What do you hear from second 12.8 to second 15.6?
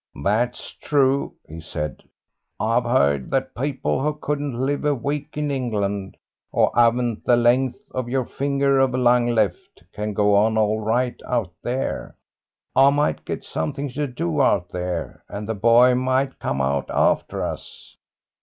might get something to do out there, and the